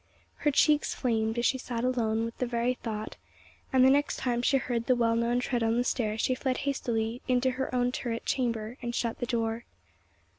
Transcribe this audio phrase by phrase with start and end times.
[0.37, 3.17] Her cheeks flamed, as she sat alone, with the very thought,
[3.71, 6.57] and the next time she heard the well known tread on the stair, she fled
[6.65, 9.63] hastily into her own turret chamber, and shut the door.